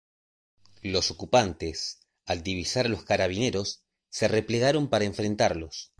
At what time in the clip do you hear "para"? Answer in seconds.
4.89-5.05